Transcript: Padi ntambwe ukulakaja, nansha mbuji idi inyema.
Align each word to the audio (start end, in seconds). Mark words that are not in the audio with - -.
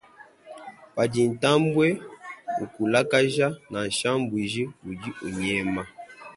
Padi 0.95 1.21
ntambwe 1.33 1.87
ukulakaja, 2.63 3.47
nansha 3.71 4.11
mbuji 4.21 4.63
idi 4.91 5.09
inyema. 5.27 5.83